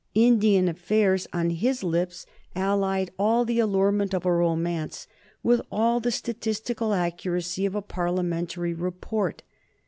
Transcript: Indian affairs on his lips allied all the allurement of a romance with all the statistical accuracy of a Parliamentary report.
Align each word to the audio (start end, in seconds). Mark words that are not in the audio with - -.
Indian 0.15 0.67
affairs 0.67 1.27
on 1.31 1.51
his 1.51 1.83
lips 1.83 2.25
allied 2.55 3.11
all 3.19 3.45
the 3.45 3.59
allurement 3.59 4.15
of 4.15 4.25
a 4.25 4.31
romance 4.33 5.05
with 5.43 5.61
all 5.71 5.99
the 5.99 6.09
statistical 6.09 6.91
accuracy 6.95 7.67
of 7.67 7.75
a 7.75 7.83
Parliamentary 7.83 8.73
report. 8.73 9.43